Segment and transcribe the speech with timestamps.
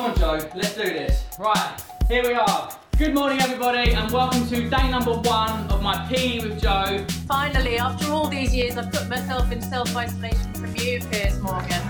[0.00, 1.26] Come on, Joe, let's do this.
[1.38, 1.76] Right,
[2.08, 2.74] here we are.
[2.96, 7.04] Good morning, everybody, and welcome to day number one of my PE with Joe.
[7.28, 11.82] Finally, after all these years, I've put myself in self isolation from you, Piers Morgan.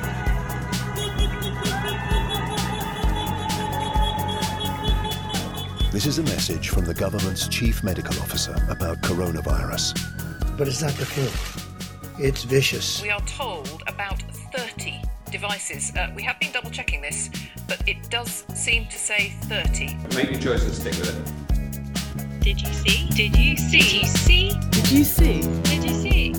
[5.92, 9.96] This is a message from the government's chief medical officer about coronavirus.
[10.58, 11.28] But it's not the flu.
[12.18, 13.02] It's vicious.
[13.02, 14.20] We are told about
[14.52, 15.00] 30
[15.30, 15.92] devices.
[15.96, 17.30] Uh, we have been double checking this,
[17.70, 19.96] but it does seem to say 30.
[20.16, 22.40] Make your choice and stick with it.
[22.40, 23.08] Did you see?
[23.10, 23.78] Did you see?
[23.78, 24.50] Did you see?
[24.70, 25.40] Did you see?
[25.62, 26.34] Did you see?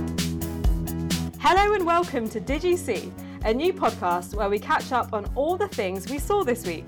[1.40, 3.14] Hello and welcome to Did You See,
[3.46, 6.86] a new podcast where we catch up on all the things we saw this week.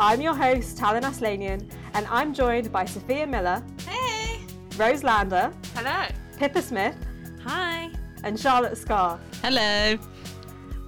[0.00, 3.62] I'm your host, Talon Aslanian, and I'm joined by Sophia Miller.
[3.86, 4.40] Hey!
[4.78, 5.52] Rose Lander.
[5.74, 6.06] Hello.
[6.38, 6.96] Pippa Smith.
[7.44, 7.90] Hi.
[8.22, 9.20] And Charlotte Scar.
[9.42, 9.98] Hello.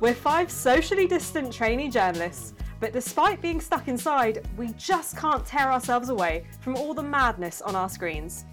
[0.00, 5.72] We're five socially distant trainee journalists, but despite being stuck inside, we just can't tear
[5.72, 8.44] ourselves away from all the madness on our screens.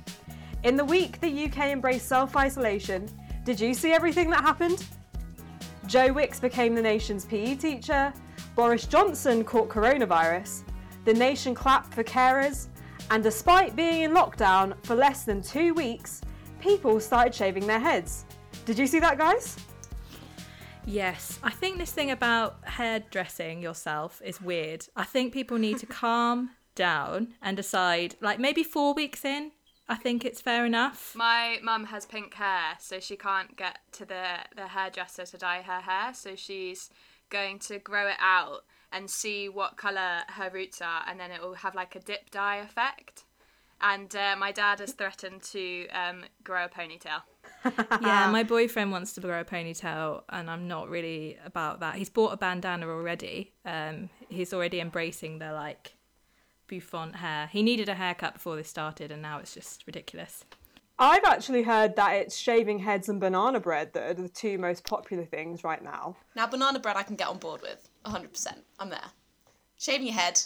[0.63, 3.09] In the week the UK embraced self isolation,
[3.43, 4.85] did you see everything that happened?
[5.87, 8.13] Joe Wicks became the nation's PE teacher,
[8.55, 10.63] Boris Johnson caught coronavirus,
[11.03, 12.67] the nation clapped for carers,
[13.11, 16.21] and despite being in lockdown for less than two weeks,
[16.59, 18.25] people started shaving their heads.
[18.65, 19.57] Did you see that, guys?
[20.85, 24.87] Yes, I think this thing about hairdressing yourself is weird.
[24.95, 29.51] I think people need to calm down and decide, like maybe four weeks in,
[29.87, 31.13] I think it's fair enough.
[31.15, 35.61] My mum has pink hair, so she can't get to the, the hairdresser to dye
[35.61, 36.89] her hair, so she's
[37.29, 41.41] going to grow it out and see what colour her roots are, and then it
[41.41, 43.23] will have like a dip dye effect.
[43.81, 47.21] And uh, my dad has threatened to um, grow a ponytail.
[48.01, 51.95] yeah, my boyfriend wants to grow a ponytail, and I'm not really about that.
[51.95, 53.53] He's bought a bandana already.
[53.65, 55.95] Um, he's already embracing the like
[56.67, 57.47] bouffant hair.
[57.51, 60.45] He needed a haircut before this started, and now it's just ridiculous.
[60.99, 64.85] I've actually heard that it's shaving heads and banana bread that are the two most
[64.85, 66.15] popular things right now.
[66.35, 68.47] Now, banana bread I can get on board with 100%.
[68.79, 69.11] I'm there.
[69.77, 70.39] Shaving your head,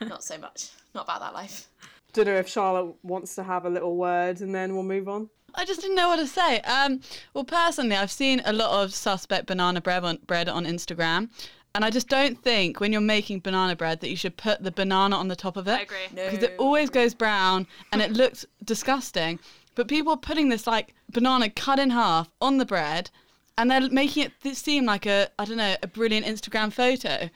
[0.00, 0.70] not so much.
[0.94, 1.68] Not about that life.
[2.14, 5.28] Don't know if Charlotte wants to have a little word and then we'll move on.
[5.54, 6.60] I just didn't know what to say.
[6.60, 7.00] Um,
[7.32, 11.28] well, personally, I've seen a lot of suspect banana bread on, bread on Instagram.
[11.74, 14.70] And I just don't think when you're making banana bread that you should put the
[14.70, 15.72] banana on the top of it.
[15.72, 16.06] I agree.
[16.14, 19.40] Because it always goes brown and it looks disgusting.
[19.74, 23.10] But people are putting this like banana cut in half on the bread
[23.58, 27.28] and they're making it seem like a, I don't know, a brilliant Instagram photo.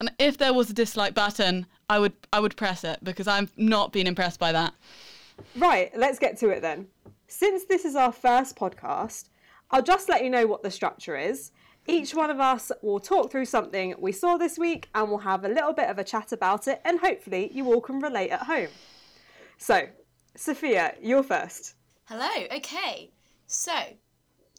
[0.00, 3.48] And if there was a dislike button, I would I would press it because I'm
[3.56, 4.74] not being impressed by that.
[5.56, 6.86] Right, let's get to it then.
[7.26, 9.28] Since this is our first podcast,
[9.70, 11.52] I'll just let you know what the structure is.
[11.86, 15.44] Each one of us will talk through something we saw this week and we'll have
[15.44, 18.42] a little bit of a chat about it, and hopefully you all can relate at
[18.42, 18.68] home.
[19.56, 19.88] So,
[20.36, 21.74] Sophia, you're first.
[22.04, 23.10] Hello, okay.
[23.46, 23.72] So,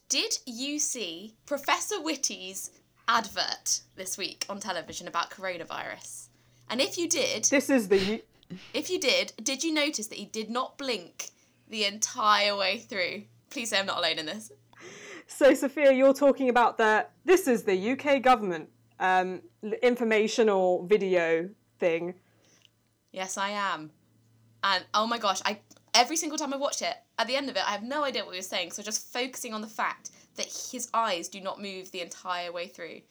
[0.09, 2.71] did you see Professor Whitty's
[3.09, 6.27] advert this week on television about coronavirus?
[6.69, 8.23] And if you did, this is the.
[8.73, 11.29] If you did, did you notice that he did not blink
[11.67, 13.23] the entire way through?
[13.49, 14.51] Please say I'm not alone in this.
[15.27, 17.07] So, Sophia, you're talking about the.
[17.25, 19.41] This is the UK government um,
[19.81, 21.49] informational video
[21.79, 22.13] thing.
[23.11, 23.91] Yes, I am.
[24.63, 25.59] And oh my gosh, I
[25.95, 28.23] every single time I watch it, at the end of it, I have no idea
[28.23, 28.71] what he was saying.
[28.71, 32.67] So just focusing on the fact that his eyes do not move the entire way
[32.67, 33.01] through.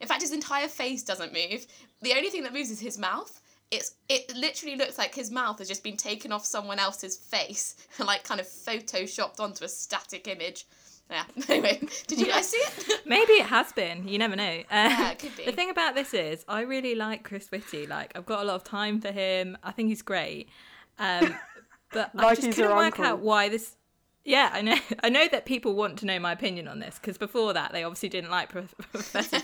[0.00, 1.66] In fact, his entire face doesn't move.
[2.02, 3.40] The only thing that moves is his mouth.
[3.70, 7.76] It's it literally looks like his mouth has just been taken off someone else's face
[7.98, 10.66] and like kind of photoshopped onto a static image.
[11.10, 11.24] Yeah.
[11.48, 13.00] Anyway, did you guys see it?
[13.06, 14.06] Maybe it has been.
[14.06, 14.44] You never know.
[14.44, 15.44] Uh, yeah, it could be.
[15.46, 17.86] The thing about this is, I really like Chris Whitty.
[17.86, 19.56] Like, I've got a lot of time for him.
[19.62, 20.48] I think he's great.
[20.98, 21.34] Um,
[21.92, 23.04] but I Like just he's couldn't work uncle.
[23.06, 23.74] out why this.
[24.24, 24.76] Yeah, I know.
[25.02, 27.82] I know that people want to know my opinion on this because before that they
[27.84, 29.38] obviously didn't like Prof- Professor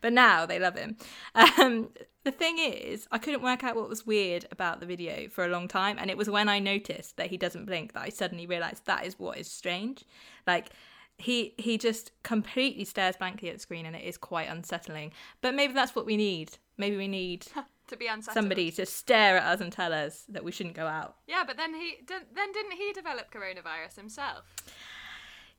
[0.00, 0.96] but now they love him.
[1.34, 1.90] Um,
[2.24, 5.48] the thing is, I couldn't work out what was weird about the video for a
[5.48, 8.46] long time, and it was when I noticed that he doesn't blink that I suddenly
[8.46, 10.04] realised that is what is strange.
[10.46, 10.70] Like
[11.16, 15.12] he he just completely stares blankly at the screen, and it is quite unsettling.
[15.40, 16.58] But maybe that's what we need.
[16.76, 17.46] Maybe we need
[17.88, 18.34] to be unsettled.
[18.34, 21.16] somebody to stare at us and tell us that we shouldn't go out.
[21.26, 24.44] Yeah, but then he did, then didn't he develop coronavirus himself?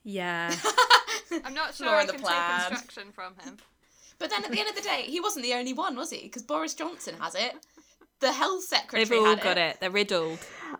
[0.03, 0.55] Yeah.
[1.45, 2.61] I'm not sure Law I the can plan.
[2.61, 3.57] take instruction from him.
[4.17, 6.23] But then at the end of the day, he wasn't the only one, was he?
[6.23, 7.53] Because Boris Johnson has it.
[8.19, 9.77] The health secretary They've all had got it.
[9.79, 10.39] They're riddled.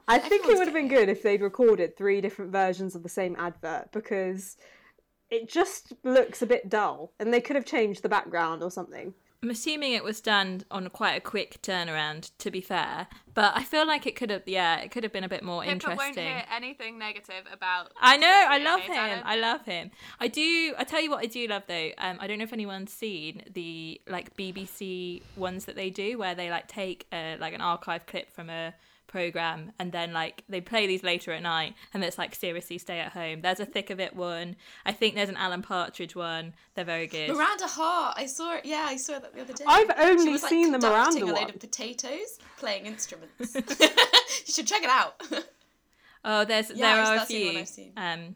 [0.09, 3.07] I think it would have been good if they'd recorded three different versions of the
[3.09, 4.57] same advert because
[5.29, 9.13] it just looks a bit dull and they could have changed the background or something.
[9.41, 13.07] I'm assuming it was done on quite a quick turnaround, to be fair.
[13.33, 15.61] But I feel like it could have, yeah, it could have been a bit more
[15.61, 15.97] Pippa interesting.
[15.97, 17.93] won't hear anything negative about.
[18.01, 19.21] I know, I love him.
[19.23, 19.91] I love him.
[20.19, 20.73] I do.
[20.77, 21.91] I tell you what, I do love though.
[21.99, 26.35] Um, I don't know if anyone's seen the like BBC ones that they do, where
[26.35, 28.73] they like take a, like an archive clip from a
[29.09, 32.99] program and then like they play these later at night and it's like seriously stay
[32.99, 36.53] at home there's a thick of it one i think there's an alan partridge one
[36.75, 38.15] they're very good Miranda Hart.
[38.17, 38.65] I saw it.
[38.65, 39.65] Yeah, I saw that the other day.
[39.67, 41.49] I've only she was, like, seen the conducting Miranda a load one.
[41.49, 43.55] of potatoes, playing instruments.
[43.55, 45.21] you should check it out.
[46.25, 47.59] Oh, there's Yeah, there are a that's the one few.
[47.61, 47.93] I've seen.
[47.95, 48.35] Um,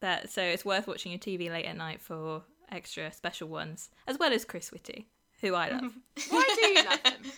[0.00, 4.18] that so it's worth watching your TV late at night for extra special ones, as
[4.18, 5.08] well as Chris Whitty,
[5.40, 5.92] who I love.
[6.30, 7.32] Why do you love him?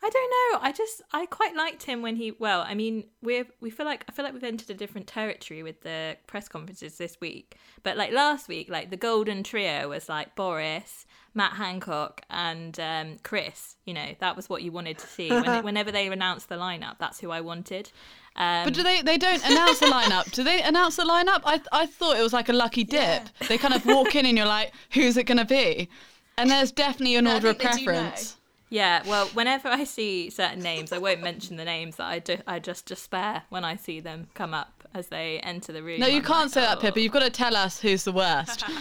[0.00, 0.60] I don't know.
[0.68, 2.30] I just I quite liked him when he.
[2.32, 5.62] Well, I mean, we we feel like I feel like we've entered a different territory
[5.64, 7.56] with the press conferences this week.
[7.82, 11.04] But like last week, like the golden trio was like Boris,
[11.34, 13.74] Matt Hancock, and um, Chris.
[13.86, 15.30] You know, that was what you wanted to see.
[15.30, 17.90] When, whenever they announced the lineup, that's who I wanted.
[18.36, 19.02] Um, But do they?
[19.02, 20.30] They don't announce the lineup.
[20.30, 21.42] Do they announce the lineup?
[21.44, 23.28] I I thought it was like a lucky dip.
[23.48, 25.88] They kind of walk in and you're like, who's it gonna be?
[26.36, 27.92] And there's definitely an No, order of think they do know.
[27.94, 28.36] preference.
[28.70, 32.36] Yeah, well, whenever I see certain names, I won't mention the names that I, do,
[32.46, 36.00] I just despair when I see them come up as they enter the room.
[36.00, 37.00] No, you I'm can't like, say that, "Oh." Pippa.
[37.00, 38.64] You've got to tell us who's the worst.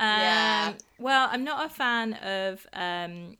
[0.00, 0.72] Um, Yeah.
[1.00, 3.36] Well, I'm not a fan of um,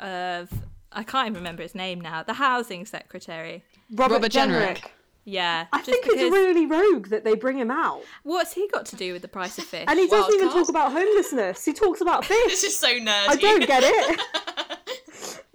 [0.00, 0.50] of
[0.90, 2.24] I can't even remember his name now.
[2.24, 3.62] The housing secretary.
[3.92, 4.78] Robert, Robert Jenrick.
[4.78, 4.84] Jenrick.
[5.24, 8.02] Yeah, I think because- it's really rogue that they bring him out.
[8.24, 9.84] What's he got to do with the price of fish?
[9.86, 10.52] And he doesn't even Wildcard?
[10.52, 11.64] talk about homelessness.
[11.64, 12.36] He talks about fish.
[12.46, 12.70] this fish.
[12.70, 13.28] is so nerdy.
[13.28, 14.20] I don't get it.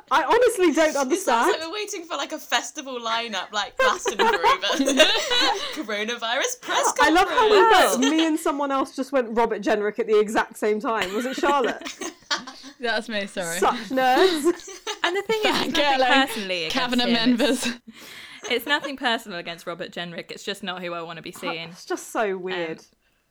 [0.10, 1.52] I honestly don't It sounds understand.
[1.52, 4.72] like we're waiting for like a festival lineup, like Glastonbury, but
[5.74, 7.00] coronavirus press conference.
[7.02, 10.18] I love how we both, me and someone else just went Robert Jenrick at the
[10.20, 11.14] exact same time.
[11.14, 11.94] Was it Charlotte?
[12.80, 13.26] That's me.
[13.28, 13.60] Sorry.
[13.60, 14.44] Such nerds.
[15.04, 17.14] and the thing is, it's nothing Fangirling, personally against Cabinet him.
[17.14, 17.66] members.
[17.66, 17.78] It's,
[18.50, 20.32] it's nothing personal against Robert Jenrick.
[20.32, 21.70] It's just not who I want to be oh, seeing.
[21.70, 22.86] It's just so um, weird.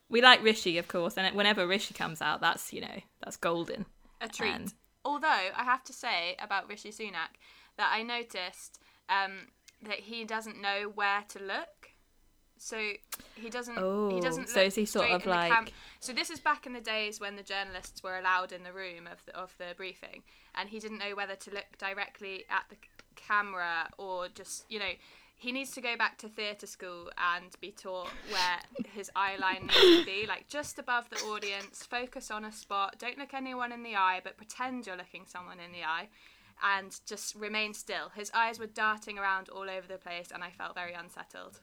[0.09, 3.87] We like Rishi, of course, and whenever Rishi comes out, that's you know that's golden.
[4.21, 4.51] a treat.
[4.51, 4.73] And-
[5.07, 7.33] Although I have to say about Rishi Sunak
[7.79, 9.35] that I noticed um,
[9.83, 11.91] that he doesn't know where to look.
[12.59, 12.79] So
[13.37, 13.77] he doesn't.
[13.79, 14.49] Oh, he doesn't.
[14.49, 17.21] so is he sort of the cam- like- So this is back in the days
[17.21, 20.23] when the journalists were allowed in the room of the, of the briefing,
[20.55, 22.77] and he didn't know whether to look directly at the
[23.15, 24.93] camera or just you know.
[25.39, 28.59] He needs to go back to theatre school and be taught where
[28.95, 31.85] his eye line needs to be, like just above the audience.
[31.85, 32.97] Focus on a spot.
[32.99, 36.09] Don't look anyone in the eye, but pretend you're looking someone in the eye,
[36.63, 38.09] and just remain still.
[38.15, 41.61] His eyes were darting around all over the place, and I felt very unsettled.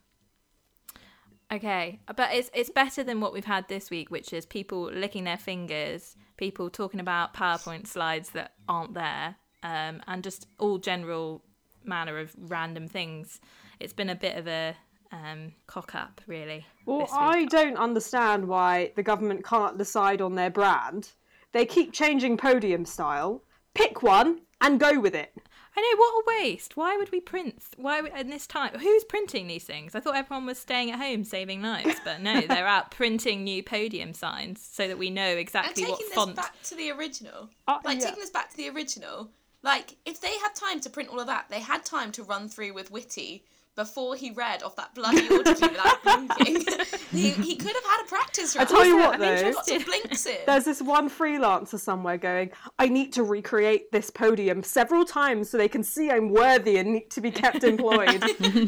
[1.52, 5.24] Okay, but it's it's better than what we've had this week, which is people licking
[5.24, 11.44] their fingers, people talking about PowerPoint slides that aren't there, um, and just all general
[11.84, 13.42] manner of random things.
[13.84, 14.76] It's been a bit of a
[15.12, 16.66] um, cock up, really.
[16.86, 17.08] Well.
[17.12, 21.10] I don't understand why the government can't decide on their brand.
[21.52, 23.44] They keep changing podium style.
[23.74, 25.34] Pick one and go with it.
[25.76, 26.78] I know what a waste.
[26.78, 27.62] Why would we print?
[27.78, 28.78] Why would- in this time?
[28.80, 29.96] Who's printing these things?
[29.96, 33.64] I thought everyone was staying at home saving lives, but no, they're out printing new
[33.64, 36.36] podium signs so that we know and exactly taking what this font.
[36.36, 37.50] back to the original.
[37.68, 38.06] Uh, like yeah.
[38.06, 39.30] taking this back to the original.
[39.64, 42.50] Like if they had time to print all of that, they had time to run
[42.50, 46.64] through with Whitty before he read off that bloody order without blinking.
[47.12, 48.68] he, he could have had a practice I run.
[48.68, 49.52] tell you what, though.
[49.56, 50.38] lots of blinks in.
[50.46, 55.58] There's this one freelancer somewhere going, I need to recreate this podium several times so
[55.58, 58.24] they can see I'm worthy and need to be kept employed.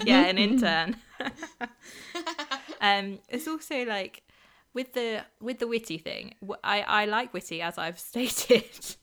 [0.05, 0.95] yeah, an intern.
[2.81, 4.23] um, it's also like
[4.75, 6.35] with the with the Whitty thing.
[6.63, 8.95] I I like Whitty as I've stated,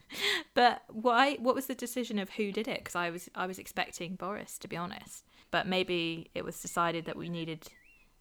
[0.55, 1.35] but why?
[1.41, 2.79] What was the decision of who did it?
[2.79, 7.07] Because I was I was expecting Boris to be honest, but maybe it was decided
[7.07, 7.67] that we needed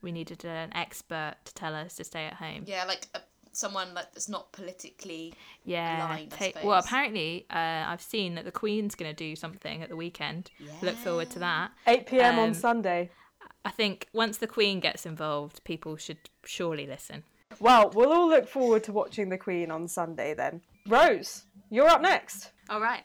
[0.01, 2.63] we needed an expert to tell us to stay at home.
[2.65, 3.19] Yeah, like uh,
[3.51, 6.07] someone that's not politically Yeah.
[6.07, 6.31] aligned.
[6.31, 9.95] Take- well, apparently, uh, I've seen that the Queen's going to do something at the
[9.95, 10.49] weekend.
[10.81, 11.71] Look forward to that.
[11.85, 13.11] 8 pm on Um, Sunday.
[13.63, 17.23] I think once the Queen gets involved, people should surely listen.
[17.59, 20.61] Well, we'll all look forward to watching the Queen on Sunday then.
[20.87, 22.51] Rose, you're up next.
[22.69, 23.03] All right.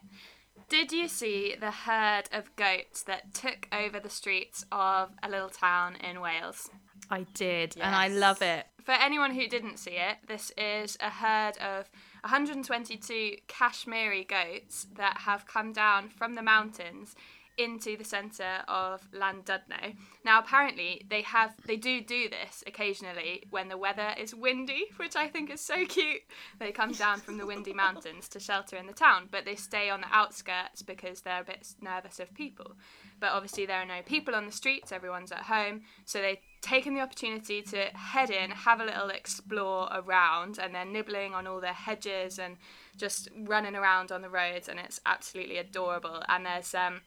[0.69, 5.49] Did you see the herd of goats that took over the streets of a little
[5.49, 6.71] town in Wales?
[7.09, 8.67] I did, and I love it.
[8.83, 11.89] For anyone who didn't see it, this is a herd of
[12.23, 17.15] 122 Kashmiri goats that have come down from the mountains
[17.59, 19.97] into the centre of Llandudno.
[20.25, 25.17] Now, apparently, they have they do do this occasionally when the weather is windy, which
[25.17, 26.23] I think is so cute.
[26.59, 29.91] They come down from the windy mountains to shelter in the town, but they stay
[29.91, 32.73] on the outskirts because they're a bit nervous of people.
[33.19, 36.95] But obviously, there are no people on the streets; everyone's at home, so they taken
[36.95, 41.61] the opportunity to head in, have a little explore around, and they're nibbling on all
[41.61, 42.57] the hedges and
[42.97, 46.23] just running around on the roads, and it's absolutely adorable.
[46.29, 47.03] And there's um,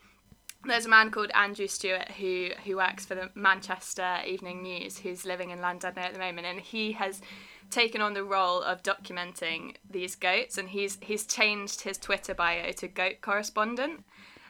[0.66, 5.26] there's a man called Andrew Stewart who who works for the Manchester Evening News, who's
[5.26, 7.22] living in Llandudno at the moment, and he has
[7.70, 12.72] taken on the role of documenting these goats, and he's he's changed his Twitter bio
[12.72, 14.04] to goat correspondent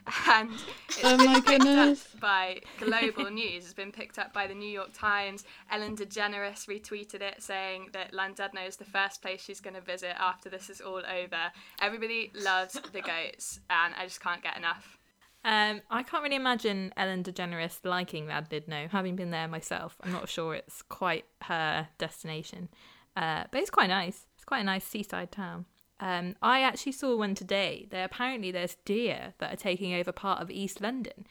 [0.28, 0.50] and
[0.88, 2.08] it's Oh been picked goodness.
[2.14, 3.64] up by global news.
[3.64, 5.44] It's been picked up by the New York Times.
[5.70, 10.14] Ellen DeGeneres retweeted it, saying that Llandudno is the first place she's going to visit
[10.18, 11.52] after this is all over.
[11.80, 14.99] Everybody loves the goats, and I just can't get enough.
[15.44, 19.96] Um, I can't really imagine Ellen DeGeneres liking Llandudno, having been there myself.
[20.02, 22.68] I'm not sure it's quite her destination,
[23.16, 24.26] uh, but it's quite nice.
[24.36, 25.64] It's quite a nice seaside town.
[25.98, 27.86] Um, I actually saw one today.
[27.90, 31.26] There apparently there's deer that are taking over part of East London.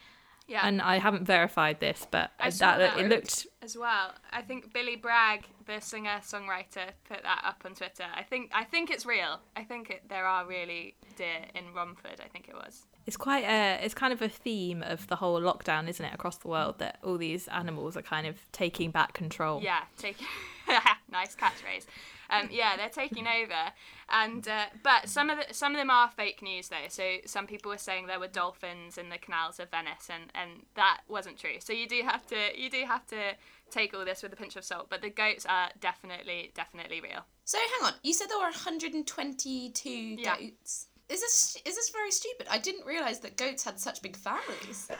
[0.48, 0.66] Yeah.
[0.66, 4.14] And I haven't verified this, but I that, that it looked as well.
[4.32, 8.06] I think Billy Bragg, the singer songwriter, put that up on Twitter.
[8.16, 9.40] I think I think it's real.
[9.56, 12.20] I think it, there are really deer in Romford.
[12.24, 12.88] I think it was.
[13.06, 16.38] It's quite a it's kind of a theme of the whole lockdown, isn't it, across
[16.38, 19.62] the world that all these animals are kind of taking back control.
[19.64, 20.18] Yeah, take
[21.12, 21.86] nice catchphrase.
[22.30, 23.74] Um, yeah, they're taking over,
[24.10, 26.88] and uh, but some of the, some of them are fake news though.
[26.88, 30.66] So some people were saying there were dolphins in the canals of Venice, and, and
[30.76, 31.60] that wasn't true.
[31.60, 33.34] So you do have to you do have to
[33.72, 34.88] take all this with a pinch of salt.
[34.90, 37.26] But the goats are definitely definitely real.
[37.46, 40.89] So hang on, you said there were 122 goats.
[41.10, 42.48] Is this is this very stupid?
[42.52, 44.88] I didn't realise that goats had such big families.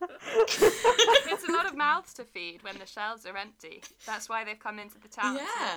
[0.00, 3.82] it's a lot of mouths to feed when the shelves are empty.
[4.06, 5.36] That's why they've come into the town.
[5.36, 5.74] to Yeah.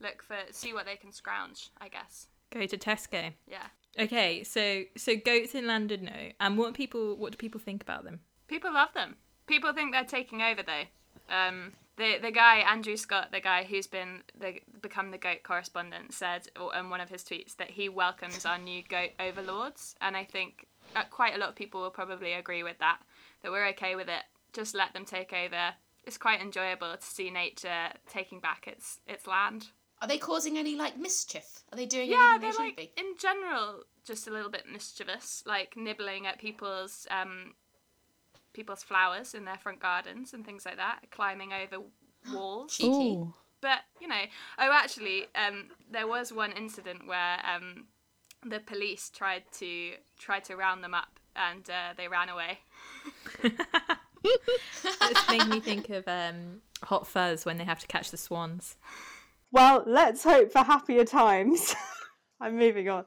[0.00, 1.70] look, look for see what they can scrounge.
[1.80, 2.28] I guess.
[2.50, 3.32] Go to Tesco.
[3.46, 3.66] Yeah.
[3.98, 8.20] Okay, so so goats in Llandudno, and what people what do people think about them?
[8.46, 9.16] People love them.
[9.46, 11.34] People think they're taking over though.
[11.34, 16.14] Um, the the guy Andrew Scott, the guy who's been the become the goat correspondent,
[16.14, 20.24] said in one of his tweets that he welcomes our new goat overlords, and I
[20.24, 23.00] think uh, quite a lot of people will probably agree with that.
[23.42, 24.22] That we're okay with it.
[24.52, 25.74] Just let them take over.
[26.04, 29.66] It's quite enjoyable to see nature taking back its its land.
[30.00, 31.64] Are they causing any like mischief?
[31.72, 32.92] Are they doing Yeah, anything they're they like be?
[32.96, 37.54] in general just a little bit mischievous, like nibbling at people's um,
[38.58, 41.84] people's flowers in their front gardens and things like that, climbing over
[42.34, 42.80] walls.
[42.82, 43.32] Ooh.
[43.60, 44.22] But you know,
[44.58, 47.86] oh, actually, um, there was one incident where um,
[48.44, 52.58] the police tried to tried to round them up and uh, they ran away.
[54.24, 58.76] It's made me think of um, Hot Fuzz when they have to catch the swans.
[59.52, 61.74] Well, let's hope for happier times.
[62.40, 63.04] I'm moving on.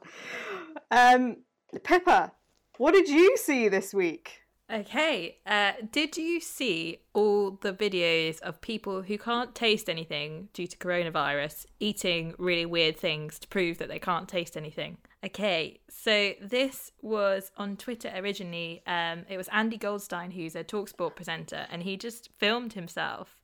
[0.90, 1.36] Um,
[1.84, 2.32] Pippa,
[2.78, 4.41] what did you see this week?
[4.72, 10.66] Okay, uh, did you see all the videos of people who can't taste anything due
[10.66, 14.96] to coronavirus eating really weird things to prove that they can't taste anything?
[15.22, 18.82] Okay, so this was on Twitter originally.
[18.86, 23.38] Um, it was Andy Goldstein, who's a Talksport presenter, and he just filmed himself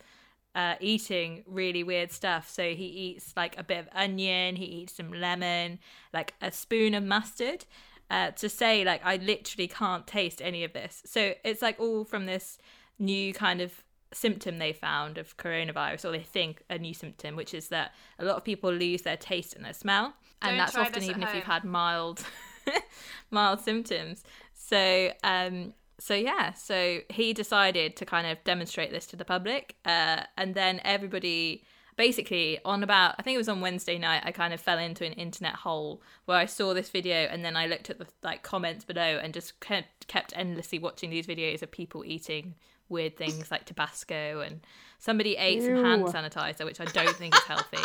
[0.54, 2.48] uh, eating really weird stuff.
[2.48, 5.78] So he eats like a bit of onion, he eats some lemon,
[6.14, 7.66] like a spoon of mustard.
[8.10, 11.02] Uh, to say like I literally can't taste any of this.
[11.04, 12.58] So it's like all from this
[12.98, 17.52] new kind of symptom they found of coronavirus, or they think a new symptom, which
[17.52, 20.76] is that a lot of people lose their taste and their smell, and Don't that's
[20.76, 22.24] often even if you've had mild
[23.30, 24.24] mild symptoms.
[24.54, 29.76] So um so yeah, so he decided to kind of demonstrate this to the public,
[29.84, 31.64] uh, and then everybody
[31.98, 35.04] basically on about I think it was on Wednesday night I kind of fell into
[35.04, 38.42] an internet hole where I saw this video and then I looked at the like
[38.42, 42.54] comments below and just kept kept endlessly watching these videos of people eating
[42.88, 44.60] weird things like Tabasco and
[44.98, 47.82] somebody ate some hand sanitizer which I don't think is healthy.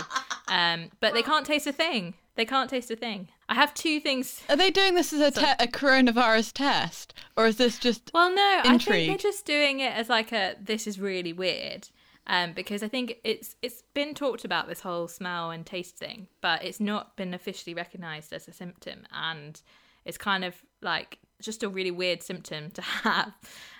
[0.48, 2.13] Um, but they can't taste a thing.
[2.36, 3.29] They can't taste a thing.
[3.50, 4.43] I have two things.
[4.48, 8.34] Are they doing this as a, te- a coronavirus test, or is this just Well,
[8.34, 11.89] no, I think they're just doing it as like a this is really weird.
[12.25, 16.27] Um, because I think it's it's been talked about this whole smell and taste thing,
[16.42, 19.62] but it's not been officially recognised as a symptom, and
[20.06, 23.34] it's kind of like just a really weird symptom to have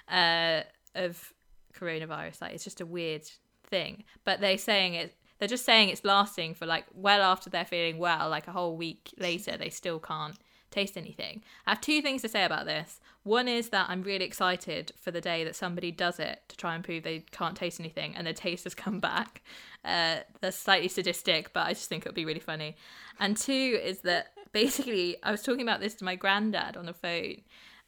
[0.10, 0.64] uh,
[0.96, 1.34] of
[1.74, 2.42] coronavirus.
[2.42, 3.24] Like it's just a weird
[3.66, 5.16] thing, but they're saying it.
[5.40, 8.76] They're just saying it's lasting for like well after they're feeling well, like a whole
[8.76, 10.38] week later, they still can't
[10.74, 11.44] taste anything.
[11.65, 13.00] I have two things to say about this.
[13.24, 16.75] One is that I'm really excited for the day that somebody does it to try
[16.75, 19.42] and prove they can't taste anything and the taste has come back.
[19.86, 22.75] Uh, that's slightly sadistic, but I just think it would be really funny.
[23.20, 26.94] And two is that basically, I was talking about this to my granddad on the
[26.94, 27.42] phone.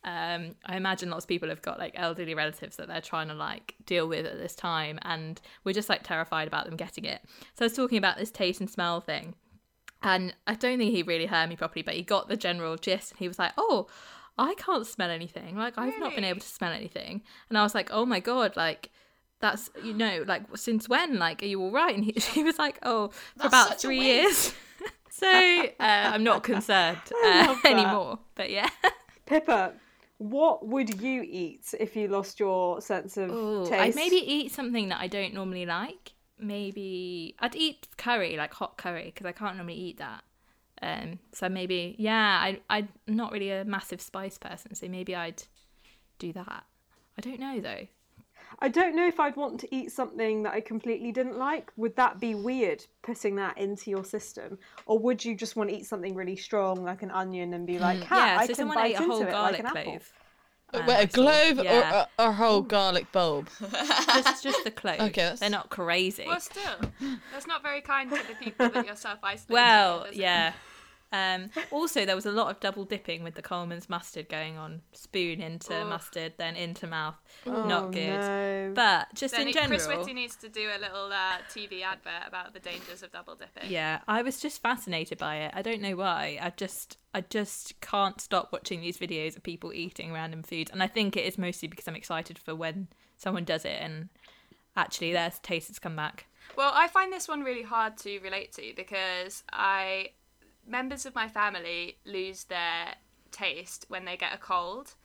[0.04, 3.34] Um, I imagine lots of people have got like elderly relatives that they're trying to
[3.34, 7.22] like deal with at this time, and we're just like terrified about them getting it.
[7.56, 9.34] So I was talking about this taste and smell thing,
[10.06, 13.12] and I don't think he really heard me properly, but he got the general gist,
[13.12, 13.88] and he was like, "Oh,
[14.38, 15.58] I can't smell anything.
[15.58, 18.56] Like I've not been able to smell anything," and I was like, "Oh my god,
[18.56, 18.92] like."
[19.42, 21.94] That's you know like since when like are you all right?
[21.94, 24.54] And he, he was like oh for That's about three years.
[25.12, 28.20] so uh, I'm not concerned uh, anymore.
[28.36, 28.70] But yeah.
[29.26, 29.74] Pippa,
[30.18, 33.82] what would you eat if you lost your sense of Ooh, taste?
[33.82, 36.15] I'd maybe eat something that I don't normally like.
[36.38, 40.24] Maybe I'd eat curry, like hot curry, because I can't normally eat that.
[40.82, 45.44] Um, so maybe, yeah, I I'm not really a massive spice person, so maybe I'd
[46.20, 46.64] do that.
[47.18, 47.88] I don't know though.
[48.60, 51.72] I don't know if I'd want to eat something that I completely didn't like.
[51.78, 55.76] Would that be weird putting that into your system, or would you just want to
[55.76, 58.18] eat something really strong, like an onion, and be like, "Ha, Mm.
[58.18, 60.14] yeah, I so can someone bite ate a into whole it like an apple." clove.
[60.82, 61.16] Um, Wait, I a saw.
[61.16, 62.06] glove Yeah.
[62.20, 63.50] or a, a whole garlic bulb?
[63.72, 65.00] just just the clove.
[65.00, 66.26] Okay, that's- they're not crazy.
[66.28, 66.80] Well, still,
[67.34, 69.54] that's not very kind to the people that you're self isolating.
[69.54, 70.54] Well, yeah.
[71.12, 74.82] Um, also, there was a lot of double dipping with the Colman's mustard going on.
[74.92, 75.88] Spoon into Ugh.
[75.88, 77.16] mustard, then into mouth.
[77.46, 78.20] Oh, Not good.
[78.20, 78.72] no.
[78.76, 82.28] But just Then in general, Chris Whitty needs to do a little uh, TV advert
[82.28, 83.72] about the dangers of double dipping.
[83.72, 85.52] yeah, I was just fascinated by it.
[85.54, 86.38] I don't know why.
[86.42, 90.84] I just, I just can't stop watching these videos of people eating random foods, and
[90.84, 94.10] I think it is mostly because I'm excited for when someone does it and
[94.76, 96.26] actually their taste has come back.
[96.58, 100.10] Well, I find this one really hard to relate to because I
[100.68, 102.96] members of my family lose their
[103.32, 104.96] taste when they get a cold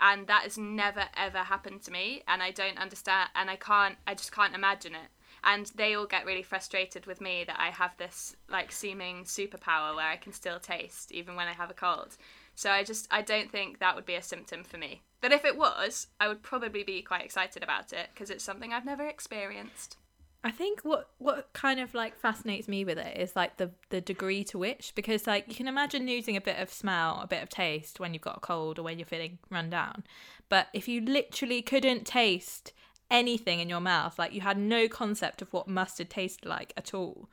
[0.00, 3.96] and that has never ever happened to me and I don't understand and I can't
[4.06, 5.10] I just can't imagine it.
[5.44, 9.94] And they all get really frustrated with me that I have this like seeming superpower
[9.94, 12.16] where I can still taste even when I have a cold.
[12.54, 15.02] So I just I don't think that would be a symptom for me.
[15.20, 18.72] But if it was, I would probably be quite excited about it because it's something
[18.72, 19.96] I've never experienced.
[20.44, 24.00] I think what what kind of like fascinates me with it is like the the
[24.00, 27.42] degree to which because like you can imagine losing a bit of smell, a bit
[27.42, 30.04] of taste when you've got a cold or when you're feeling run down.
[30.48, 32.72] But if you literally couldn't taste
[33.10, 36.94] anything in your mouth, like you had no concept of what mustard tasted like at
[36.94, 37.28] all,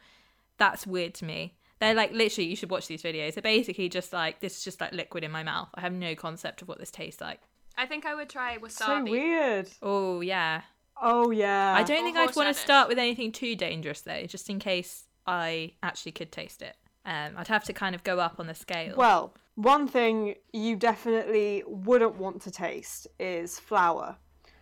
[0.58, 1.56] that's weird to me.
[1.80, 3.36] They're like literally you should watch these videos.
[3.36, 5.70] They're basically just like this is just like liquid in my mouth.
[5.76, 7.42] I have no concept of what this tastes like.
[7.78, 8.72] I think I would try wasabi.
[8.72, 9.70] So weird.
[9.84, 10.62] Oh yeah.
[11.02, 11.74] Oh yeah.
[11.78, 14.60] I don't Or think I'd want to start with anything too dangerous though, just in
[14.60, 16.76] case I actually could taste it.
[17.06, 18.96] Um, I'd have to kind of go up on the scale.
[18.98, 24.16] Well, one thing you definitely wouldn't want to taste is flour.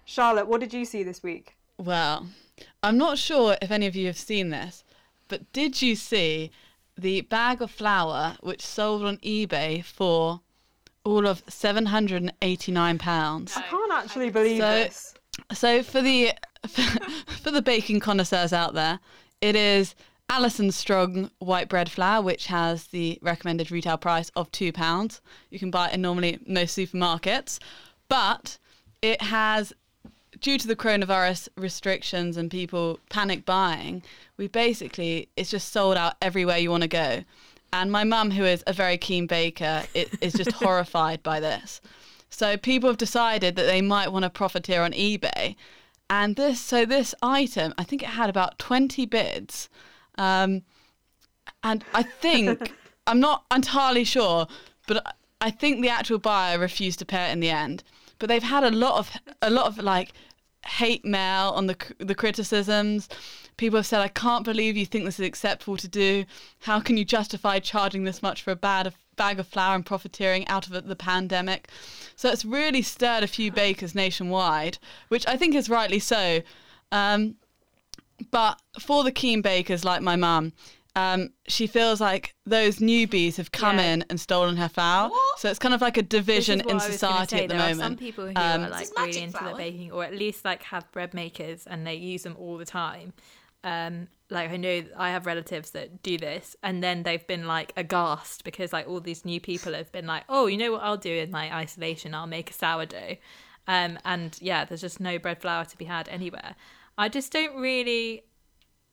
[0.05, 1.55] Charlotte, what did you see this week?
[1.77, 2.27] Well,
[2.81, 4.83] I'm not sure if any of you have seen this,
[5.27, 6.51] but did you see
[6.97, 10.41] the bag of flour which sold on eBay for
[11.05, 13.55] all of seven hundred and eighty-nine pounds?
[13.55, 15.13] I can't actually believe So- this.
[15.53, 16.33] So for the
[17.41, 18.99] for the baking connoisseurs out there,
[19.41, 19.95] it is
[20.29, 25.21] Allinson Strong white bread flour, which has the recommended retail price of two pounds.
[25.49, 27.59] You can buy it in normally most supermarkets,
[28.07, 28.57] but
[29.01, 29.73] it has,
[30.39, 34.01] due to the coronavirus restrictions and people panic buying,
[34.37, 37.23] we basically it's just sold out everywhere you want to go.
[37.73, 41.81] And my mum, who is a very keen baker, is just horrified by this.
[42.33, 45.55] So people have decided that they might want to profiteer on eBay,
[46.09, 49.69] and this so this item I think it had about twenty bids,
[50.17, 50.63] um,
[51.63, 52.73] and I think
[53.07, 54.47] I'm not entirely sure,
[54.87, 57.83] but I- I think the actual buyer refused to pay it in the end.
[58.17, 60.13] But they've had a lot of a lot of like
[60.65, 63.09] hate mail on the the criticisms.
[63.57, 66.23] People have said, "I can't believe you think this is acceptable to do.
[66.61, 69.85] How can you justify charging this much for a bag of bag of flour and
[69.85, 71.69] profiteering out of the pandemic?"
[72.15, 74.77] So it's really stirred a few bakers nationwide,
[75.09, 76.41] which I think is rightly so.
[76.91, 77.35] Um,
[78.31, 80.53] but for the keen bakers like my mum,
[80.95, 83.93] um, she feels like those newbies have come Yeah.
[83.93, 85.09] in and stolen her flour.
[85.37, 87.43] So it's kind of like a division This is in I was gonna society say.
[87.43, 87.81] at the there moment.
[87.81, 89.49] Are some people who Um, are like This is really magic into flour.
[89.51, 92.65] the baking, or at least like have bread makers and they use them all the
[92.65, 93.13] time.
[93.63, 97.73] Um, like I know I have relatives that do this, and then they've been like
[97.77, 100.97] aghast because like all these new people have been like, oh, you know what I'll
[100.97, 102.13] do in my isolation?
[102.13, 103.17] I'll make a sourdough.
[103.67, 106.55] Um, and yeah, there's just no bread flour to be had anywhere.
[106.97, 108.23] I just don't really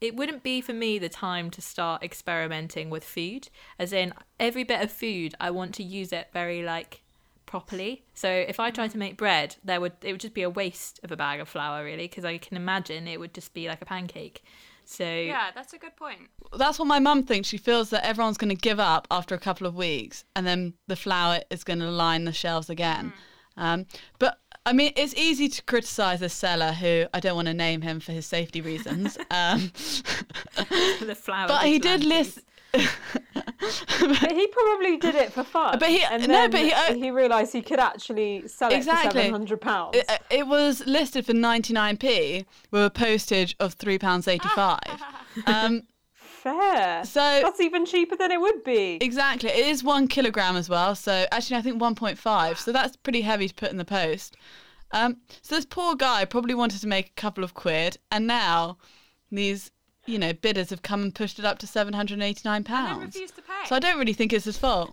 [0.01, 3.49] it wouldn't be for me the time to start experimenting with food.
[3.79, 7.03] As in, every bit of food, I want to use it very like
[7.51, 8.05] properly.
[8.15, 11.01] So if I tried to make bread, there would it would just be a waste
[11.03, 13.83] of a bag of flour, really, because I can imagine it would just be like
[13.83, 14.45] a pancake.
[14.85, 16.31] So Yeah, that's a good point.
[16.57, 17.49] That's what my mum thinks.
[17.49, 20.75] She feels that everyone's going to give up after a couple of weeks, and then
[20.87, 23.13] the flour is going to line the shelves again.
[23.57, 23.87] Um,
[24.21, 27.83] but I mean, it's easy to criticise a seller who I don't want to name
[27.83, 29.19] him for his safety reasons.
[29.33, 29.73] Um,
[31.01, 31.49] the flour.
[31.55, 32.41] but he did list.
[32.73, 35.79] But he probably did it for fun.
[35.79, 39.09] But he- and no, but he- uh, he realised he could actually sell it Exactly.
[39.11, 39.97] for seven hundred pounds.
[39.97, 45.01] It, it was listed for 99p with a postage of £3.85.
[45.47, 45.83] um,
[46.15, 47.05] Fair.
[47.05, 48.97] So that's even cheaper than it would be.
[49.03, 49.51] Exactly.
[49.51, 50.95] It is one kilogram as well.
[50.95, 52.57] So actually, I think 1.5.
[52.57, 54.37] So that's pretty heavy to put in the post.
[54.93, 58.79] Um, so this poor guy probably wanted to make a couple of quid, and now
[59.31, 59.71] these,
[60.11, 63.15] you know, bidders have come and pushed it up to 789 pounds.
[63.15, 63.67] refused to pay.
[63.67, 64.93] So I don't really think it's his fault.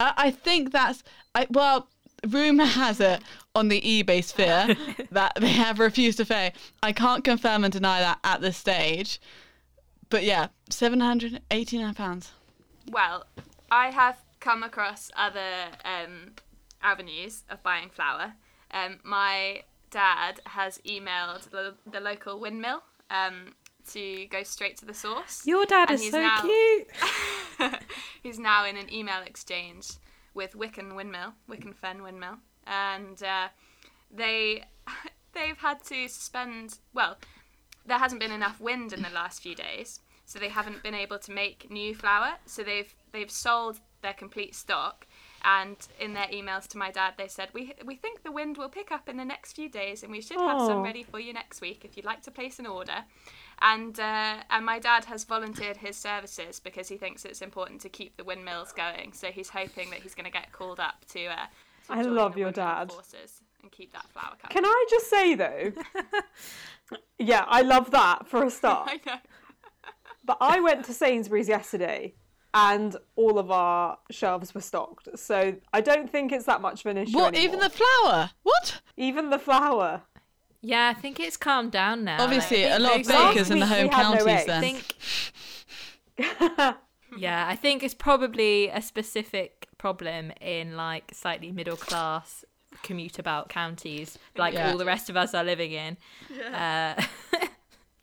[0.00, 1.02] I, I think that's
[1.34, 1.88] I well.
[2.26, 3.20] Rumor has it
[3.54, 4.74] on the eBay sphere
[5.10, 6.54] that they have refused to pay.
[6.82, 9.20] I can't confirm and deny that at this stage.
[10.08, 12.32] But yeah, seven hundred eighty-nine pounds.
[12.90, 13.26] Well,
[13.70, 16.32] I have come across other um,
[16.82, 18.34] avenues of buying flour.
[18.70, 23.54] Um, my dad has emailed the, the local windmill um,
[23.92, 25.46] to go straight to the source.
[25.46, 26.88] Your dad And is so now- cute.
[28.22, 29.92] he's now in an email exchange
[30.34, 33.48] with Wicken Windmill, Wicken Fen Windmill, and uh,
[34.10, 34.64] they
[35.32, 36.78] they've had to suspend.
[36.92, 37.18] Well,
[37.86, 41.18] there hasn't been enough wind in the last few days, so they haven't been able
[41.20, 42.34] to make new flour.
[42.46, 45.06] So they've they've sold their complete stock.
[45.44, 48.70] And in their emails to my dad, they said, "We we think the wind will
[48.70, 50.82] pick up in the next few days, and we should have some Oh.
[50.82, 53.04] ready for you next week if you'd like to place an order."
[53.60, 57.88] And uh, and my dad has volunteered his services because he thinks it's important to
[57.90, 59.12] keep the windmills going.
[59.12, 61.26] So he's hoping that he's going to get called up to.
[61.26, 61.46] Uh,
[61.88, 62.90] to I love your dad.
[62.90, 64.50] Forces and keep that flour coming.
[64.54, 65.72] Can I just say though?
[67.18, 68.88] yeah, I love that for a start.
[68.90, 69.18] I know.
[70.24, 72.14] But I went to Sainsbury's yesterday
[72.54, 75.08] and all of our shelves were stocked.
[75.18, 77.18] So I don't think it's that much of an issue.
[77.18, 77.36] What?
[77.36, 78.30] Even the flour?
[78.44, 78.80] What?
[78.96, 80.02] Even the flour.
[80.62, 82.22] Yeah, I think it's calmed down now.
[82.22, 84.26] Obviously, Like, I a think lot of most- bakers in the home had no counties
[84.26, 84.46] eggs.
[84.46, 84.62] then.
[84.62, 84.96] think
[87.18, 92.44] yeah, I think it's probably a specific problem in like slightly middle class
[92.82, 94.70] commute about counties, like Yeah.
[94.70, 95.96] all the rest of us are living in.
[96.52, 97.00] Uh,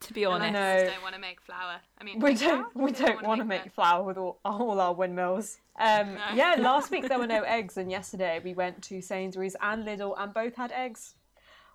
[0.01, 0.85] to be I honest, know.
[0.91, 1.79] don't want to make flour.
[1.99, 2.57] I mean, We make flour?
[2.73, 2.75] don't.
[2.75, 5.57] We don't want to make flour with all, all our windmills.
[5.79, 6.21] Um, No.
[6.35, 10.15] Yeah, last week there were no eggs, and yesterday we went to Sainsbury's and Lidl,
[10.17, 11.15] and both had eggs.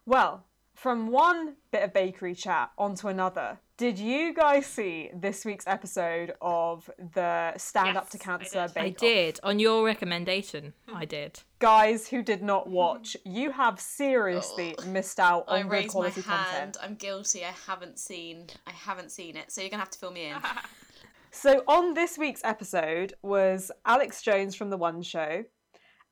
[0.04, 0.44] Well,
[0.76, 3.58] from one bit of bakery chat onto another.
[3.78, 8.88] Did you guys see this week's episode of the Stand Up to Cancer Bake I
[8.90, 10.72] did on your recommendation.
[10.94, 11.40] I did.
[11.58, 15.92] Guys who did not watch, you have seriously missed out I on good raised my
[15.92, 16.46] quality hand.
[16.46, 16.76] content.
[16.82, 17.44] I'm guilty.
[17.44, 18.46] I haven't seen.
[18.66, 19.50] I haven't seen it.
[19.52, 20.36] So you're gonna have to fill me in.
[21.32, 25.44] So on this week's episode was Alex Jones from The One Show,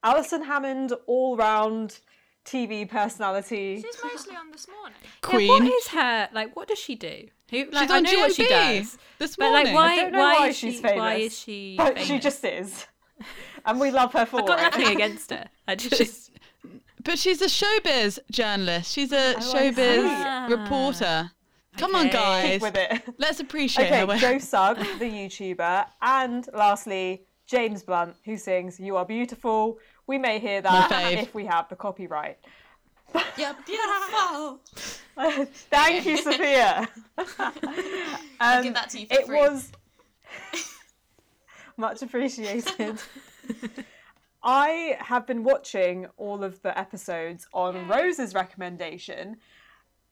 [0.02, 1.98] Alison Hammond, all-round
[2.44, 3.80] TV personality.
[3.82, 4.98] She's mostly on this morning.
[5.46, 6.54] Yeah, what is her like?
[6.54, 7.28] What does she do?
[7.50, 9.92] Who, like, She's I on know what she does this but like, why?
[9.92, 10.98] I don't know why, why, is she's she, famous.
[10.98, 11.74] Why is she?
[11.78, 12.08] but famous?
[12.08, 12.86] she just is,
[13.64, 14.62] and we love her for I've got it.
[14.78, 15.48] nothing against her.
[15.66, 16.30] I just.
[17.02, 18.92] But she's a showbiz journalist.
[18.92, 20.46] She's a Oh, showbiz ah.
[20.50, 21.30] reporter.
[21.76, 22.60] Come on, guys.
[22.60, 23.02] With it.
[23.18, 24.18] Let's appreciate Okay, her.
[24.18, 30.38] Joe Sugg, the YouTuber, and lastly James Blunt, who sings "You Are Beautiful." We may
[30.38, 32.38] hear that if we have the copyright.
[33.38, 34.60] You're beautiful.
[35.70, 36.88] Thank you, Sophia.
[38.40, 39.36] I'll Um, give that to you for it free.
[39.38, 39.72] was
[41.76, 42.98] much appreciated.
[44.42, 49.36] I have been watching all of the episodes on Rose's recommendation.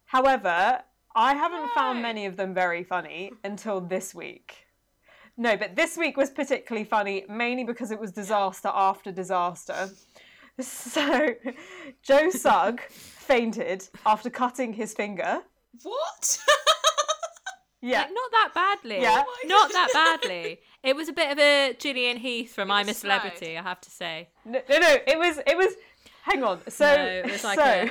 [0.07, 0.81] However,
[1.15, 4.67] I haven't found many of them very funny until this week.
[5.37, 9.91] No, but this week was particularly funny, mainly because it was disaster after disaster.
[10.61, 11.31] So,
[12.03, 15.41] Joe Sugg fainted after cutting his finger.
[15.83, 16.39] What?
[17.83, 18.03] Yeah.
[18.03, 19.01] Like, not that badly.
[19.01, 19.25] Yeah.
[19.27, 20.61] Oh not that badly.
[20.85, 23.81] It was a bit of a Gillian McKeith from I'm a was Celebrity, I have
[23.81, 24.29] to say.
[24.45, 25.75] No, no, no, it was, it was.
[26.23, 26.61] Hang on.
[26.69, 27.89] So, No, it was like so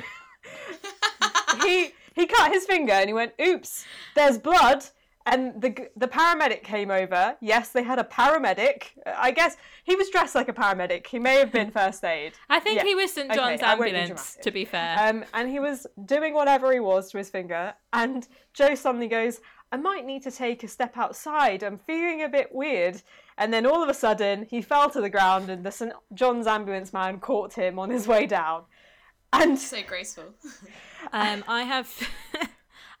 [1.66, 4.84] he he cut his finger and he went, "Oops, there's blood."
[5.26, 7.36] And the the paramedic came over.
[7.40, 8.84] Yes, they had a paramedic.
[9.06, 11.06] I guess he was dressed like a paramedic.
[11.06, 12.32] He may have been first aid.
[12.50, 12.84] I think Yeah.
[12.84, 14.96] he was St John's I won't be ambulance, to be fair.
[14.98, 17.74] Um, and he was doing whatever he was to his finger.
[17.92, 21.62] And Joe suddenly goes, I might need to take a step outside.
[21.62, 23.00] I'm feeling a bit weird.
[23.38, 25.92] And then all of a sudden, he fell to the ground, and the St.
[26.12, 28.64] John's ambulance man caught him on his way down.
[29.32, 30.34] And so graceful.
[31.12, 31.88] Um, I have.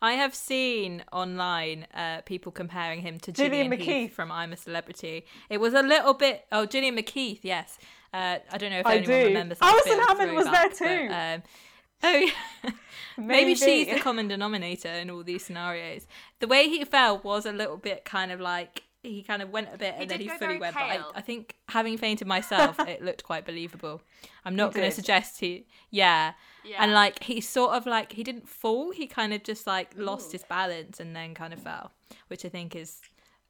[0.02, 4.02] I have seen online uh, people comparing him to Gillian Gillian McKeith.
[4.02, 5.24] Heath from I'm a Celebrity.
[5.48, 6.44] It was a little bit.
[6.50, 7.78] Oh, Gillian McKeith, yes.
[8.12, 9.26] Uh, I don't know if I anyone do.
[9.26, 9.58] remembers.
[9.58, 11.08] That Alison Hammond was there too.
[11.08, 11.42] but, um,
[12.02, 12.70] oh yeah.
[13.16, 13.26] Maybe.
[13.26, 13.54] Maybe.
[13.54, 16.08] she's the common denominator in all these scenarios.
[16.40, 19.68] The way he fell was a little bit kind of like he kind of went
[19.74, 20.74] a bit and then he fully very went.
[20.74, 21.00] But I.
[21.16, 24.00] I think having fainted myself, it looked quite believable.
[24.44, 26.32] I'm not going to suggest he, yeah.
[26.64, 26.76] Yeah.
[26.78, 28.92] and like he sort of like he didn't fall.
[28.92, 31.92] He kind of just like lost his balance and then kind of fell,
[32.28, 33.00] which I think is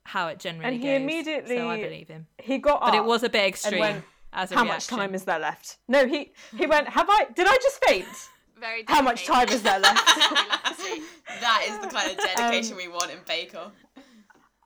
[0.05, 1.01] how it generally And he goes.
[1.03, 2.27] immediately- so I believe him.
[2.38, 2.88] he got up.
[2.93, 4.97] But it was a bit extreme went, as a How reaction.
[4.97, 5.77] much time is there left?
[5.88, 6.88] No, he he went.
[6.88, 7.27] Have I?
[7.37, 8.07] Did I just faint?
[8.59, 10.01] Very How much time is there left?
[11.41, 13.73] That is the kind of um, dedication we want in Bake Off.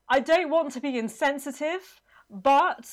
[0.09, 2.89] I don't want to be insensitive, but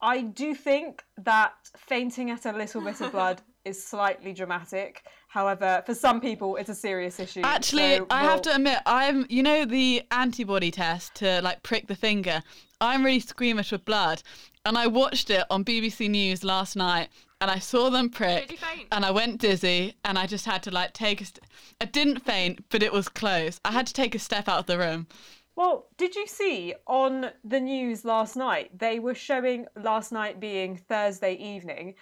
[0.00, 5.04] I do think that fainting at a little bit of blood is slightly dramatic.
[5.28, 7.40] However, for some people, it's a serious issue.
[7.42, 11.62] Actually, so I we'll- have to admit, I'm you know the antibody test to like
[11.62, 12.42] prick the finger.
[12.80, 14.22] I'm really squeamish with blood,
[14.66, 17.08] and I watched it on BBC News last night,
[17.40, 18.88] and I saw them prick, Did you faint?
[18.90, 21.24] and I went dizzy, and I just had to like take a.
[21.24, 21.40] St-
[21.80, 23.60] I didn't faint, but it was close.
[23.64, 25.06] I had to take a step out of the room.
[25.54, 28.78] Well, did you see on the news last night?
[28.78, 31.94] They were showing last night being Thursday evening.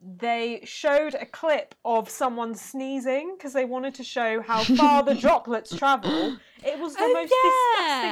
[0.00, 5.14] They showed a clip of someone sneezing because they wanted to show how far the
[5.24, 6.36] droplets travel.
[6.64, 7.50] It was the Oh, most yeah.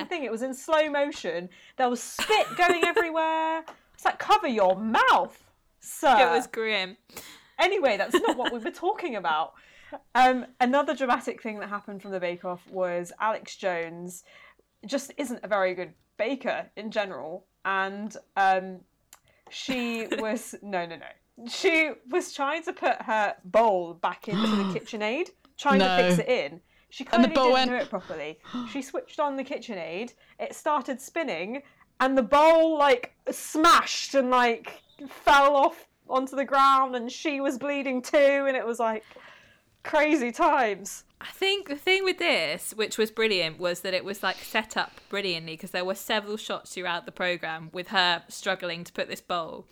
[0.00, 0.24] disgusting thing.
[0.24, 1.48] It was in slow motion.
[1.76, 3.64] There was spit going everywhere.
[3.94, 5.38] It's like cover your mouth,
[5.80, 6.16] sir.
[6.26, 6.96] It was grim.
[7.60, 9.52] Anyway, that's not what we were talking about.
[10.16, 14.24] Um, another dramatic thing that happened from the Bake Off was Alex Jones
[14.86, 18.80] just isn't a very good baker in general, and um,
[19.50, 21.46] she was no, no, no.
[21.48, 25.96] She was trying to put her bowl back into the KitchenAid, trying No.
[25.96, 26.60] to fix it in.
[26.88, 28.38] She clearly didn't went- do it properly.
[28.72, 30.14] She switched on the KitchenAid.
[30.40, 31.62] It started spinning,
[32.00, 37.58] and the bowl like smashed and like fell off onto the ground, and she was
[37.58, 38.44] bleeding too.
[38.48, 39.04] And it was like
[39.86, 41.04] crazy times.
[41.20, 44.76] I think the thing with this, which was brilliant, was that it was like set
[44.76, 49.08] up brilliantly because there were several shots throughout the program with her struggling to put
[49.08, 49.66] this bowl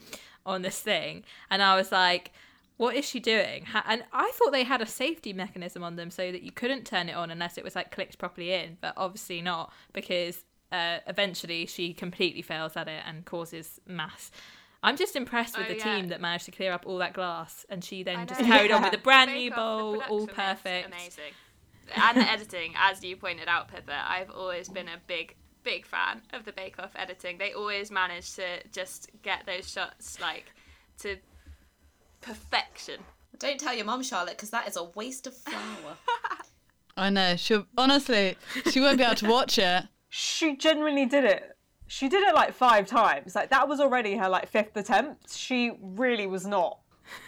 [0.46, 2.32] on this thing, and I was like,
[2.76, 6.32] "What is she doing?" And I thought they had a safety mechanism on them so
[6.32, 9.42] that you couldn't turn it on unless it was like clicked properly in, but obviously
[9.42, 14.30] not because uh, eventually she completely fails at it and causes mass.
[14.84, 15.96] I'm just impressed with Oh, the yeah.
[15.96, 18.46] team that managed to clear up all that glass, and she then just know.
[18.46, 20.86] carried on with a brand new Bake Off, the bowl, all perfect.
[20.88, 21.32] Amazing.
[21.96, 26.22] And the editing, as you pointed out, Pippa, I've always been a big, big fan
[26.32, 27.38] of the Bake Off editing.
[27.38, 30.52] They always manage to just get those shots like
[31.00, 31.16] to
[32.20, 33.00] perfection.
[33.38, 35.96] Don't tell your mum, Charlotte, because that is a waste of flour.
[36.96, 37.36] I know.
[37.36, 38.36] She honestly,
[38.70, 39.84] she won't be able to watch it.
[40.08, 41.53] She genuinely did it.
[41.94, 43.36] She did it like five times.
[43.36, 45.32] Like that was already her like fifth attempt.
[45.32, 46.80] She really was not.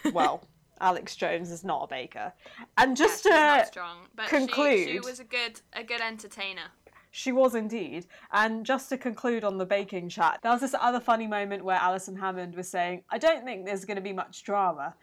[0.11, 0.45] Well,
[0.81, 2.33] Alex Jones is not a baker.
[2.77, 6.01] And just She's to not strong, but conclude, she, she was a good, a good
[6.01, 6.63] entertainer.
[7.11, 8.07] She was indeed.
[8.33, 11.77] And just to conclude on the baking chat, there was this other funny moment where
[11.77, 14.95] Alison Hammond was saying, I don't think there's going to be much drama.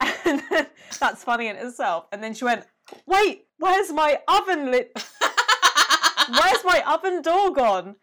[0.00, 0.42] And
[0.98, 2.06] that's funny in itself.
[2.10, 2.64] And then she went,
[3.06, 4.90] Wait, where's my oven lit?
[6.28, 7.94] where's my oven door gone?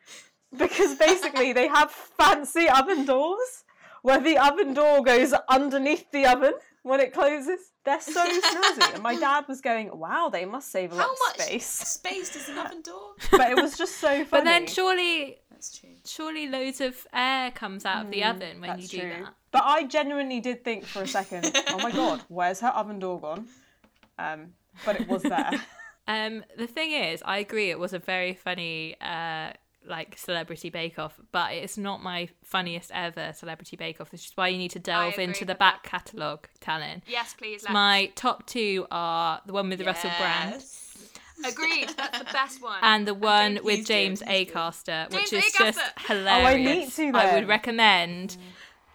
[0.58, 3.64] Because basically they have fancy oven doors
[4.04, 7.60] where the oven door goes underneath the oven when it closes.
[7.86, 8.94] They're so snazzy.
[8.94, 11.66] And my dad was going, Wow, they must save a lot How of much space.
[11.66, 13.14] space does an oven door?
[13.32, 14.28] But it was just so funny.
[14.30, 15.90] But then surely, That's true.
[16.06, 19.10] surely loads of air comes out of the oven when you That's do true.
[19.10, 19.34] that.
[19.52, 23.20] But I genuinely did think for a second, oh my god, where's her oven door
[23.20, 23.48] gone?
[24.20, 24.54] Um,
[24.86, 25.52] but it was there.
[26.06, 27.70] Um, the thing is, I agree.
[27.70, 29.54] It was a very funny, uh,
[29.88, 34.12] like celebrity Bake Off, but it's not my funniest ever celebrity Bake Off.
[34.12, 37.04] Which is why you need to delve into the back catalogue, Talon.
[37.08, 37.64] Yes, please.
[37.64, 37.74] Let's.
[37.74, 40.64] My top two are the one with the Russell Brand
[41.46, 41.90] Agreed.
[41.98, 42.80] That's the best one.
[42.82, 44.54] and the one please with James please do.
[44.54, 46.08] Acaster, which James is just oh, Acaster.
[46.08, 46.98] hilarious.
[46.98, 48.38] need to I would recommend,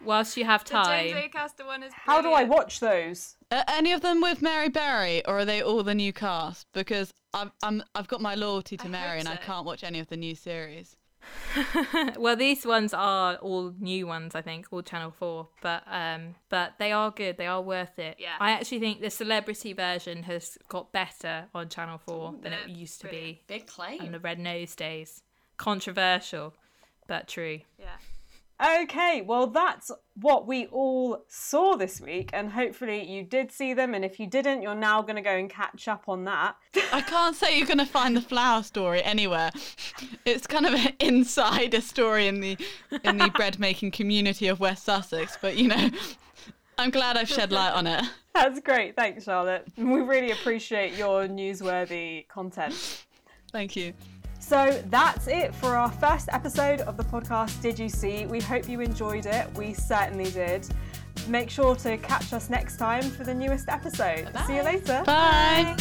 [0.03, 1.09] whilst you have the time.
[1.09, 1.93] James Acaster one is.
[1.93, 3.35] How do I watch those?
[3.51, 6.67] Are any of them with Mary Berry, or are they all the new cast?
[6.73, 9.83] Because I've I'm, I've got my loyalty to I Mary, hope and I can't watch
[9.83, 10.95] any of the new series.
[12.17, 16.73] well, these ones are all new ones, I think, all Channel Four, but um, but
[16.79, 17.37] they are good.
[17.37, 18.17] They are worth it.
[18.19, 18.35] Yeah.
[18.39, 23.01] I actually think the celebrity version has got better on Channel Four than it used
[23.01, 23.41] to be.
[23.47, 24.01] Big claim.
[24.01, 25.23] On the Red Nose days,
[25.57, 26.53] controversial,
[27.07, 27.59] but true.
[27.77, 27.97] Yeah.
[28.61, 33.93] Okay, well, that's what we all saw this week, and hopefully you did see them.
[33.93, 36.57] And if you didn't, you're now going to go and catch up on that.
[36.91, 39.51] I can't say you're going to find the flower story anywhere.
[40.25, 42.57] It's kind of an insider story in the
[43.03, 45.89] in the bread making community of West Sussex, but you know,
[46.77, 48.03] I'm glad I've shed light on it.
[48.33, 48.95] That's great.
[48.95, 49.67] Thanks, Charlotte.
[49.77, 53.05] We really appreciate your newsworthy content.
[53.51, 53.93] Thank you.
[54.39, 58.25] So that's it for our first episode of the podcast Did You See?
[58.25, 59.47] We hope you enjoyed it.
[59.57, 60.67] We certainly did.
[61.27, 64.29] Make sure to catch us next time for the newest episode.
[64.47, 65.03] See you later.
[65.05, 65.75] Bye.